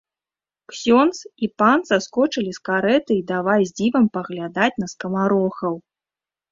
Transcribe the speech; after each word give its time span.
Ксёндз 0.71 1.19
і 1.47 1.49
пан 1.63 1.85
саскочылі 1.91 2.51
з 2.57 2.65
карэты 2.71 3.13
і 3.21 3.25
давай 3.35 3.61
з 3.69 3.79
дзівам 3.79 4.05
паглядаць 4.19 4.75
на 4.83 4.87
скамарохаў. 4.97 5.73